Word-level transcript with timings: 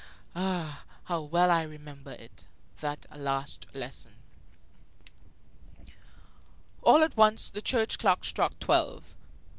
Ah, 0.35 0.83
how 1.03 1.21
well 1.21 1.51
I 1.51 1.61
remember 1.61 2.13
it, 2.13 2.45
that 2.79 3.05
last 3.15 3.67
lesson! 3.75 4.15
All 6.81 7.03
at 7.03 7.15
once 7.15 7.51
the 7.51 7.61
church 7.61 7.99
clock 7.99 8.25
struck 8.25 8.57
twelve. 8.57 9.13